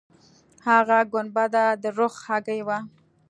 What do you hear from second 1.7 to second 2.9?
د رخ هګۍ وه.